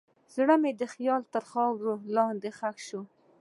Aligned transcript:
زړه 0.35 0.55
مې 0.61 0.71
د 0.79 0.81
خیال 0.93 1.21
تر 1.33 1.43
خاورو 1.51 1.93
لاندې 2.15 2.49
ښخ 2.57 2.77
شو. 2.87 3.01